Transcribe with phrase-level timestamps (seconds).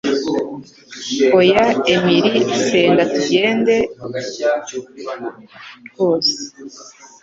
[1.37, 2.31] Oya, Emily;
[2.65, 3.75] senga ntugende
[5.87, 6.37] rwose